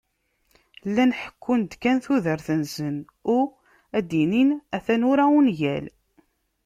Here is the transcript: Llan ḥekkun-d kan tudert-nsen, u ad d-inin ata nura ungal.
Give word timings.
Llan 0.87 1.11
ḥekkun-d 1.19 1.71
kan 1.81 1.97
tudert-nsen, 2.03 2.95
u 3.35 3.39
ad 3.97 4.05
d-inin 4.09 4.49
ata 4.75 4.93
nura 4.97 5.25
ungal. 5.39 5.85